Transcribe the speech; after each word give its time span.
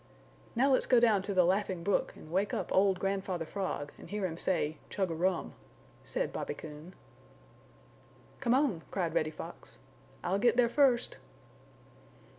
"Now 0.55 0.71
let's 0.73 0.87
go 0.87 0.99
down 0.99 1.21
to 1.21 1.33
the 1.35 1.45
Laughing 1.45 1.83
Brook 1.83 2.15
and 2.15 2.31
wake 2.31 2.55
up 2.55 2.71
old 2.73 2.97
Grandfather 2.99 3.45
Frog 3.45 3.91
and 3.99 4.09
hear 4.09 4.25
him 4.25 4.35
say 4.35 4.77
'Chug 4.89 5.11
a 5.11 5.13
rum,'" 5.13 5.53
said 6.03 6.33
Bobby 6.33 6.55
Coon. 6.55 6.95
"Come 8.39 8.55
on!" 8.55 8.81
cried 8.89 9.13
Reddy 9.13 9.29
Fox, 9.29 9.77
"I'll 10.23 10.39
get 10.39 10.57
there 10.57 10.69
first!" 10.69 11.17